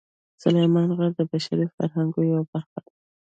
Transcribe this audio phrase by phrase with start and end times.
[0.43, 2.91] سلیمان غر د بشري فرهنګ یوه برخه ده.